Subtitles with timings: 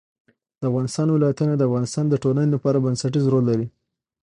[0.59, 3.67] د افغانستان ولايتونه د افغانستان د ټولنې لپاره بنسټيز رول لري.